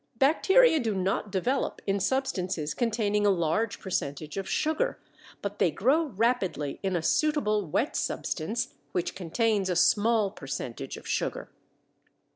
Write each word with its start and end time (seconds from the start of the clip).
Bacteria 0.17 0.79
do 0.79 0.95
not 0.95 1.31
develop 1.31 1.79
in 1.85 1.99
substances 1.99 2.73
containing 2.73 3.23
a 3.23 3.29
large 3.29 3.79
percentage 3.79 4.35
of 4.35 4.49
sugar, 4.49 4.99
but 5.43 5.59
they 5.59 5.69
grow 5.69 6.05
rapidly 6.07 6.79
in 6.81 6.95
a 6.95 7.03
suitable 7.03 7.67
wet 7.67 7.95
substance 7.95 8.73
which 8.93 9.13
contains 9.13 9.69
a 9.69 9.75
small 9.75 10.31
percentage 10.31 10.97
of 10.97 11.07
sugar. 11.07 11.51